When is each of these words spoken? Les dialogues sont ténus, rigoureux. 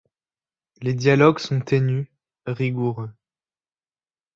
Les 0.81 0.95
dialogues 0.95 1.37
sont 1.37 1.59
ténus, 1.61 2.07
rigoureux. 2.47 3.11